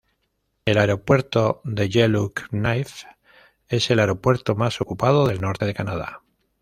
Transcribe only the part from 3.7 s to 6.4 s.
el aeropuerto más ocupado del norte de Canadá.